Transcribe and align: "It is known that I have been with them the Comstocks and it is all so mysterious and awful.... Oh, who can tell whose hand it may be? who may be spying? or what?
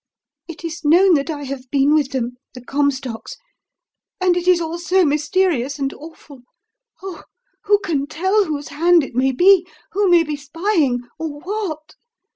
"It 0.47 0.63
is 0.63 0.83
known 0.83 1.13
that 1.13 1.29
I 1.29 1.43
have 1.43 1.69
been 1.69 1.93
with 1.93 2.09
them 2.09 2.37
the 2.55 2.65
Comstocks 2.65 3.37
and 4.19 4.35
it 4.35 4.47
is 4.47 4.59
all 4.59 4.79
so 4.79 5.05
mysterious 5.05 5.77
and 5.77 5.93
awful.... 5.93 6.41
Oh, 7.03 7.21
who 7.65 7.77
can 7.83 8.07
tell 8.07 8.45
whose 8.45 8.69
hand 8.69 9.03
it 9.03 9.13
may 9.13 9.31
be? 9.31 9.67
who 9.91 10.09
may 10.09 10.23
be 10.23 10.35
spying? 10.37 11.01
or 11.19 11.39
what? 11.41 11.93